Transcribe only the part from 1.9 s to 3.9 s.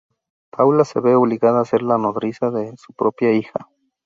nodriza de su propia hija.